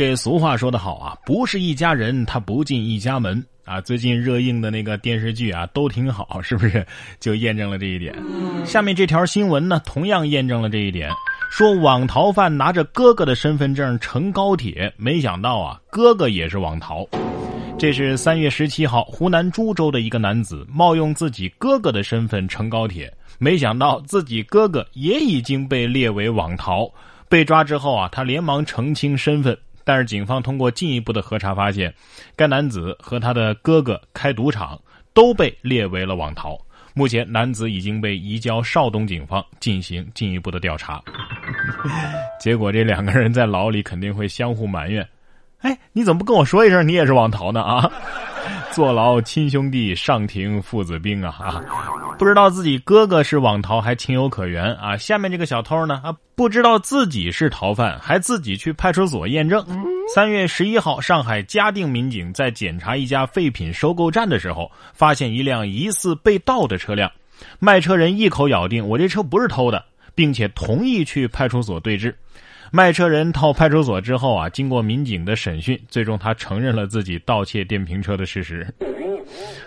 [0.00, 3.82] 这俗话说得好啊，不是一家人，他不进一家门啊。
[3.82, 6.86] 最近热映的那个电视剧啊，都挺好，是不是？
[7.20, 8.14] 就验证了这一点。
[8.64, 11.10] 下面这条新闻呢，同样验证了这一点。
[11.50, 17.06] 说网逃犯拿着哥哥的身份证乘高铁，没想到啊，哥哥也是网逃。
[17.78, 26.90] 这是三月十七号，湖南株洲的一个男子冒用自己哥哥的身份乘高铁，没想到自己哥哥也已经被列为网逃。
[27.28, 29.54] 被抓之后啊，他连忙澄清身份。
[29.90, 31.92] 但是警方通过进一步的核查发现，
[32.36, 34.80] 该男子和他的哥哥开赌场，
[35.12, 36.56] 都被列为了网逃。
[36.94, 41.02] 目前，男子已经被移交邵东警方进行进一步的调查。
[42.38, 45.04] 结果，这两个人在牢里肯定会相互埋怨
[45.62, 47.60] ：“哎，你怎么不跟我说一声，你也是网逃呢？
[47.60, 47.90] 啊，
[48.70, 51.34] 坐牢亲兄弟，上庭父子兵啊！
[51.36, 51.64] 啊！”
[52.20, 54.94] 不知道自己哥哥是网逃还情有可原啊！
[54.94, 59.64] 下面这个小偷呢啊，不知道自己是逃犯，还自己去派出所验证。
[60.14, 67.10] 三月十一号，上海嘉定民警在检查一家废品收购站的时候，发现一辆疑似被盗的车辆，
[67.58, 69.82] 卖车人一口咬定我这车不是偷的，
[70.14, 72.14] 并且同意去派出所对质。
[72.70, 78.66] 卖车人到派出所之后啊，经过民警的审讯，最终他承认了自己盗窃电瓶车的事实。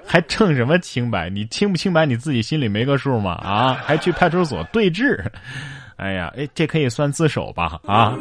[0.05, 1.29] 还称什么清白？
[1.29, 3.33] 你清不清白你自己心里没个数吗？
[3.43, 5.23] 啊，还去派出所对质？
[5.95, 7.79] 哎呀，哎，这可以算自首吧？
[7.85, 8.17] 啊，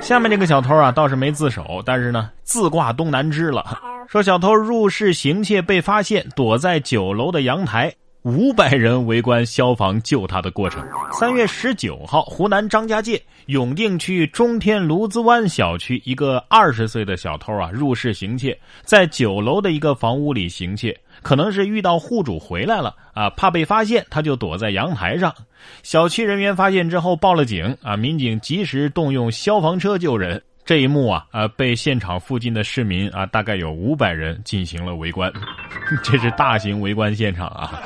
[0.00, 3.78] 下面这个小偷啊倒是没自首，但是呢自挂东南枝了。
[4.08, 7.94] 说小偷入室行窃被发现，躲在酒楼的阳台。
[8.24, 10.86] 五百人围观消防救他的过程。
[11.10, 25.34] 三月十九号，湖南张家界永定区中天卢子湾小区，一个二十岁的小偷啊，入室行窃，在九楼的一个房屋里行窃，可能是遇到户主回来了啊，怕被发现，他就躲在阳台上。
[25.82, 30.42] 小区人员发现之后报了警啊，民警及时动用消防车救人。
[30.70, 35.28] 这一幕啊，呃，被现场附近的市民啊，大概有五百人进行了围观，
[36.04, 37.82] 这是大型围观现场啊。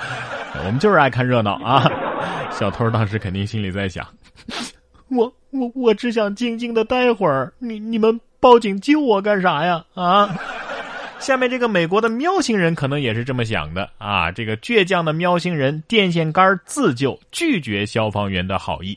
[0.59, 1.91] 我们就是爱看热闹啊！
[2.53, 4.07] 小偷当时肯定心里在想：
[5.09, 9.83] 我我我只想静静的待会儿，你你们报警救我干啥呀？
[9.95, 10.37] 啊！
[11.19, 14.31] 下面这个美国的喵星人可能也是这么想的啊！
[14.31, 18.95] 这个倔强的喵星人电线杆自救，拒绝消防员的好意。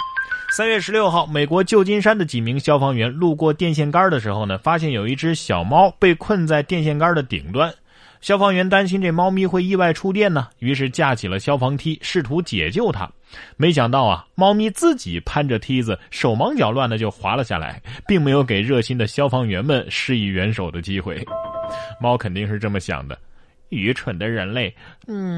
[0.57, 7.71] 三月十六号，美国旧金山的几名消防员路过电线杆的时候呢，发现有一只小猫被困在电线杆的顶端。
[8.21, 13.07] 消防员担心这猫咪会意外触电呢，于是架起了消防梯，试图解救它。
[13.55, 21.23] 没想到啊，猫咪自己攀着梯子，手忙脚乱的就滑了下来，并没有给热心的消防员们施以援手的机会。
[22.01, 23.15] 猫肯定是这么想的。
[23.69, 24.73] 愚蠢的人类，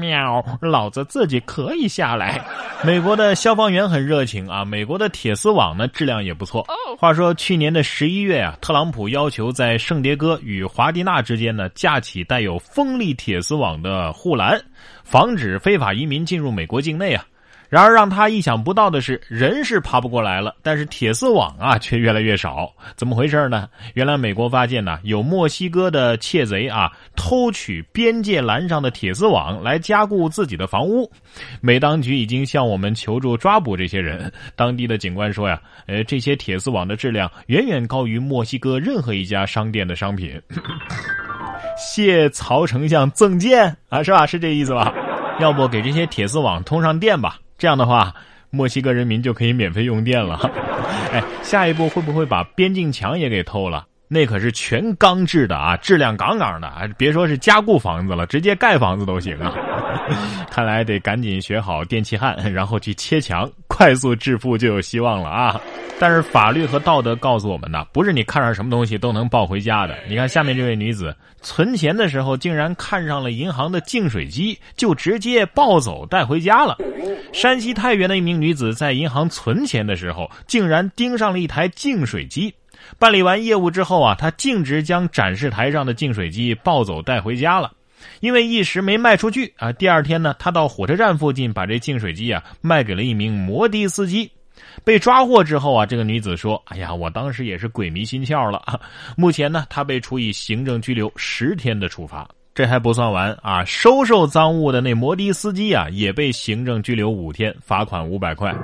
[0.00, 0.44] 喵！
[0.60, 2.44] 老子自己可以下来。
[2.84, 6.66] 美国的消防员很热情啊，美国的铁丝网呢质量也不错。
[6.98, 14.60] 话说去年的十一月啊，特朗普要求在圣迭戈与华迪纳之间呢架起带有锋利铁丝网的护栏，
[15.04, 17.24] 防止非法移民进入美国境内啊。
[17.70, 22.70] 然而让他意想不到的是，人是爬不过来了，但是铁丝网啊 却越来越少。
[22.96, 23.68] 怎么回事呢？
[23.94, 31.10] 原来美国发现呢，有墨西哥的窃贼啊偷取边界栏上的铁丝网来加固自己的房屋。
[31.60, 34.30] 美当局已经向我们求助抓捕这些人。
[34.56, 40.42] 当地的警官说呀，呃，这些铁丝网的质量远远高于墨西哥任何一家商店的商品。
[41.78, 44.26] 谢曹丞相赠剑啊，是吧？
[44.26, 44.92] 是这意思吧？
[45.38, 47.38] 要不给这些铁丝网通上电吧？
[47.60, 48.14] 这样的话，
[48.48, 50.50] 墨西哥人民就可以免费用电了。
[51.12, 53.84] 哎，下一步会不会把边境墙也给偷了？
[54.08, 56.88] 那可是全钢制的啊，质量杠杠的啊！
[56.96, 59.54] 别说是加固房子了，直接盖房子都行啊！
[60.50, 65.60] 看来得赶紧学好电气焊，然后去切墙，快速致富就有希望了啊！
[65.98, 69.96] 但是法律和道德告诉我们呢，不是你看上什么东西都能抱回家的。
[70.08, 76.76] 你看下面这位女子存钱的时候，竟然看上了银行的净水机，就直接抱走带回家了。
[77.32, 82.52] 山西太原的一名女子在银行存钱的时候，竟然盯上了一台净水机。
[82.98, 87.70] 办理完业务之后啊，她径直将展示台上的净水机抱走带回家了。
[88.20, 94.30] 因为一时没卖出去啊，第二天呢，他到火车站附近把这净水机啊卖给了一名摩的司机。
[94.84, 98.62] 被抓获之后啊，这个女子说：“哎呀，我当时也是鬼迷心窍了。
[99.16, 102.28] ”目前呢，她被处以行政拘留十天的处罚。
[102.54, 108.54] 这还不算完啊，收受赃物的那摩的司机啊，也被行政拘留五天，罚款五百块。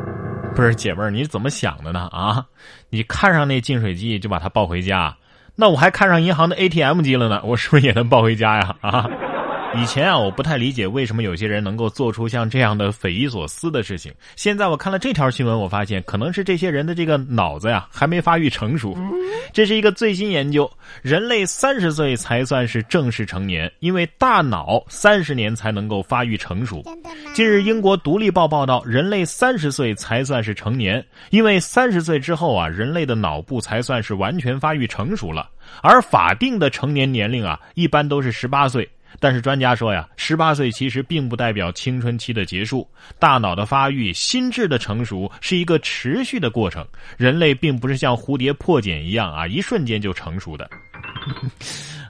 [0.55, 2.09] 不是姐妹儿，你怎么想的呢？
[2.12, 2.44] 啊，
[2.91, 5.17] 你看上那净水机就把它抱回家，
[5.55, 8.77] 那我还看上银行的 ATM 机了呢，我是不是也能抱回家呀？
[8.81, 9.09] 啊，
[9.78, 14.12] 以前啊，我不太理解为什么有些人能够做出像这样的匪夷所思的事情。
[14.34, 18.96] 现在我看了这条新闻，我发现可能是这些人的这个脑子呀还没发育成熟。
[19.52, 20.70] 这是一个最新研究，
[21.02, 26.82] 人类三十岁才算是正式成年，因为大脑三十年才能够发育成熟。
[27.34, 35.50] 近日，英国《独立报》报道，人类三十岁才算是成年，因为三十岁之后啊，人类的脑部才算是完全发育成熟了。
[35.82, 38.88] 而法定的成年年龄啊，一般都是十八岁。
[39.21, 46.87] 但是专家说呀，十八岁其实并不代表青春期的结束，大脑的发育、心智的成熟是一个持续的过程。
[47.17, 50.69] 人类并不是像蝴蝶破茧一样啊，一瞬间就成熟的。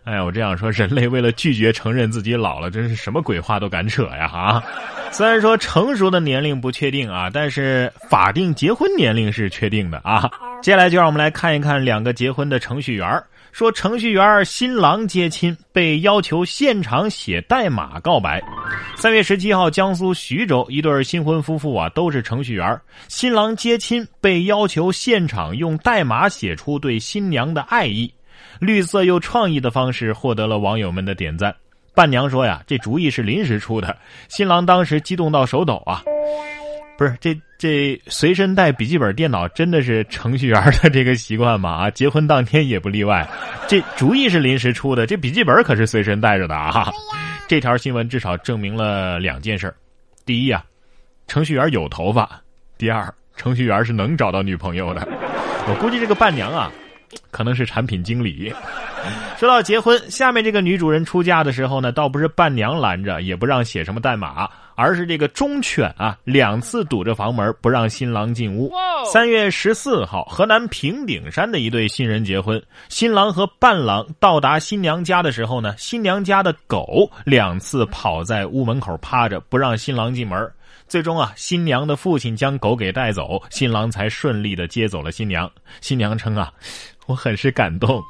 [0.05, 4.29] 哎呀，我这样说，人类为了拒绝承认自己老了，真是什么鬼话都敢扯呀！
[4.29, 4.63] 哈，
[5.11, 10.31] 虽然说成熟的年龄不确定啊，但是法定结婚年龄是确定的啊。
[10.63, 13.21] 接下来就让我们来看一看两个结婚的程序员
[13.57, 18.39] 说程序员新郎接亲被要求现场写代码告白。
[18.97, 22.79] 三月十七号，江苏徐州一对新婚夫妇啊，都是程序员。
[23.09, 28.13] 新郎接亲被要求现场用代码写出对新娘的爱意，
[28.61, 31.57] 绿色又创意的方式获得了网友们的点赞。
[31.95, 33.97] 伴娘说呀，这主意是临时出的，
[34.29, 36.03] 新郎当时激动到手抖啊。
[36.97, 41.71] 不是这这随身带笔记本电脑真的是程序员的这个习惯吗？
[41.71, 43.29] 啊，结婚当天也不例外。
[43.69, 46.91] 这主意是临时出的，这笔记本可是随身带着的啊。
[47.49, 49.73] 这条新闻至少证明了两件事：
[50.25, 50.65] 第一啊，
[51.27, 52.27] 程序员有头发；
[52.79, 55.07] 第二，程序员是能找到女朋友的。
[55.69, 56.73] 我估计这个伴娘啊，
[57.31, 58.53] 可能是产品经理。
[59.39, 68.73] 说到结婚，下面这个女主人出嫁的时候呢，倒不是伴娘拦着，也不让写什么代码，而是这个忠犬啊，两次堵着房门不让新郎进屋。
[69.13, 80.51] 三月十四号，河南平顶山的一对新人结婚，新郎和伴郎到达新娘家的时候呢，新娘家的狗两次跑在屋门口趴着，不让新郎进门。
[80.89, 85.51] 最终啊，新娘的父亲将狗给带走，新郎才顺利的接走了新娘。
[85.81, 86.53] 新娘称啊，
[87.07, 88.03] 我很是感动。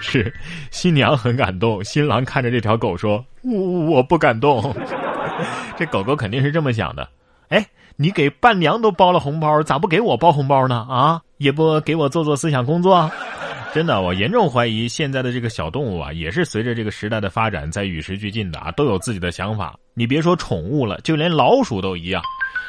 [0.00, 0.32] 是，
[0.70, 1.82] 新娘很感动。
[1.84, 4.74] 新郎看着这条狗说：“我我不感动。
[5.78, 7.08] ”这狗狗肯定是这么想的。
[7.48, 7.64] 哎，
[7.96, 10.86] 你给伴娘都包了红包，咋不给我包红包呢？
[10.90, 13.10] 啊，也不给我做做思想工作？
[13.74, 19.74] 真的，我严重怀疑现在的这个小动物啊，也是随着这个时代的发展在与时俱进的啊，都有自己的想法。
[19.94, 22.22] 你别说宠物了，就连老鼠都一样。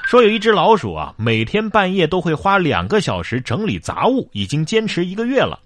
[0.06, 5.60] 说有一只老鼠啊，每天半夜都会花两个小时整理杂物，已经坚持一个月了。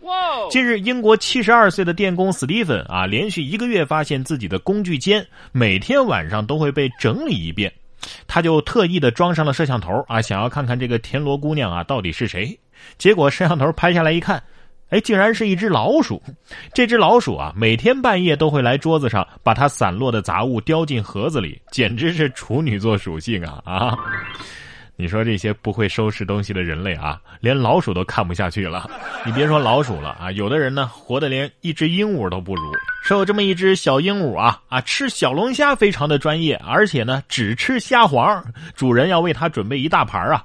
[0.50, 7.72] 近日，英国七十二岁的电工斯蒂芬啊，连续一个月发现自己的工具间每天晚上都会被整理一遍，
[8.26, 12.58] 他就特意的装上了摄像头啊，想要看看这个田螺姑娘啊到底是谁。
[12.98, 14.42] 结果摄像头拍下来一看。
[14.90, 16.22] 哎，竟然是一只老鼠！
[16.74, 23.98] 这只老鼠啊，每天半夜都会来桌子上，把它散落的杂物叼进盒子里，简直是处女座属性啊啊！
[25.00, 28.90] 你说这些不会收拾东西的人类啊，连老鼠都看不下去了。
[29.24, 32.64] 你别说老鼠了啊，有的人呢，活的连一只鹦鹉都不如。
[33.04, 38.44] 说有这么一只小鹦鹉啊啊，吃小龙虾非常的专业，而且呢，只吃虾黄，
[38.76, 40.44] 主人要为它准备一大盘啊。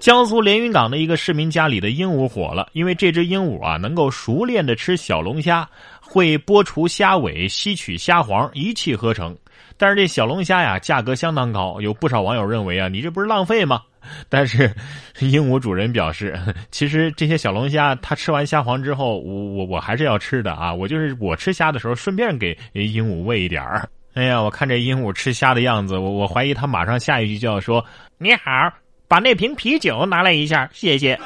[0.00, 5.68] 江苏连云港的一个市民家里的鹦鹉火了，因为这只鹦鹉啊，能够熟练的吃小龙虾，
[6.00, 9.36] 会剥除虾尾，吸取虾黄，一气呵成。
[9.82, 13.82] 但是这小龙虾呀，价格相当高，有不少网友认为啊，你这不是浪费吗？
[14.30, 14.72] 但是
[15.18, 16.38] 鹦鹉主人表示，
[16.70, 20.72] 其实这些小龙虾，它吃完虾黄之后，我我我还是要吃的啊！
[20.72, 23.88] 我就是我吃虾的时候，顺便给鹦鹉喂一点儿。
[24.14, 27.84] 哎呀，我看这鹦鹉吃虾的样子，我我怀疑它马上下一句就要说
[28.18, 28.72] ：“你好，
[29.08, 31.18] 把那瓶啤酒拿来一下，谢谢。”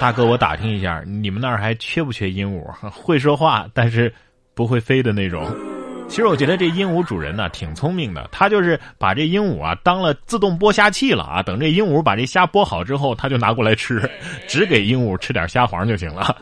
[0.00, 2.90] 大哥，我打听一下，你们那儿还缺不缺鹦鹉？
[2.90, 4.12] 会说话，但是
[4.52, 5.46] 不会飞的那种。
[6.10, 14.10] 其实我觉得这鹦鹉主人呢挺聪明的，他就是把这鹦鹉啊当了自动剥虾器了啊，等这鹦鹉把这虾剥好之后，他就拿过来吃，
[14.48, 16.36] 只给鹦鹉吃点虾黄就行了。